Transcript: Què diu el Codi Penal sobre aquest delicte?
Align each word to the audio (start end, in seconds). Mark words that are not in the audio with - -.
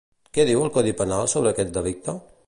Què 0.37 0.45
diu 0.49 0.61
el 0.67 0.71
Codi 0.77 0.93
Penal 1.01 1.29
sobre 1.33 1.51
aquest 1.55 1.75
delicte? 1.77 2.17